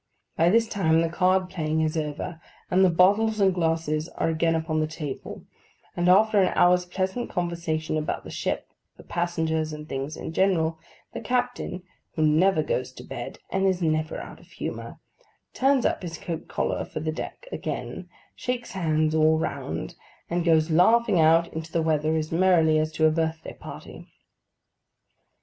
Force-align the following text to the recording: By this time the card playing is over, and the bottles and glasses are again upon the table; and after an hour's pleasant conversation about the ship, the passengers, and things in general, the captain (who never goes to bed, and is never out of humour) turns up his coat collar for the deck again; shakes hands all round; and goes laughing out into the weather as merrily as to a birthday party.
By 0.35 0.49
this 0.49 0.67
time 0.67 1.01
the 1.01 1.09
card 1.09 1.47
playing 1.47 1.81
is 1.81 1.95
over, 1.95 2.41
and 2.71 2.83
the 2.83 2.89
bottles 2.89 3.39
and 3.39 3.53
glasses 3.53 4.09
are 4.09 4.29
again 4.29 4.55
upon 4.55 4.79
the 4.79 4.87
table; 4.87 5.45
and 5.95 6.09
after 6.09 6.41
an 6.41 6.51
hour's 6.57 6.85
pleasant 6.87 7.29
conversation 7.29 7.97
about 7.97 8.23
the 8.23 8.31
ship, 8.31 8.69
the 8.97 9.03
passengers, 9.03 9.71
and 9.73 9.87
things 9.87 10.17
in 10.17 10.33
general, 10.33 10.79
the 11.13 11.21
captain 11.21 11.83
(who 12.15 12.25
never 12.25 12.63
goes 12.63 12.91
to 12.93 13.03
bed, 13.03 13.37
and 13.51 13.67
is 13.67 13.83
never 13.83 14.17
out 14.19 14.39
of 14.39 14.47
humour) 14.47 14.97
turns 15.53 15.85
up 15.85 16.01
his 16.01 16.17
coat 16.17 16.47
collar 16.47 16.83
for 16.83 16.99
the 16.99 17.11
deck 17.11 17.47
again; 17.51 18.09
shakes 18.35 18.71
hands 18.71 19.13
all 19.13 19.37
round; 19.37 19.93
and 20.31 20.43
goes 20.43 20.71
laughing 20.71 21.19
out 21.19 21.53
into 21.53 21.71
the 21.71 21.83
weather 21.83 22.15
as 22.15 22.31
merrily 22.31 22.79
as 22.79 22.91
to 22.91 23.05
a 23.05 23.11
birthday 23.11 23.53
party. 23.53 24.07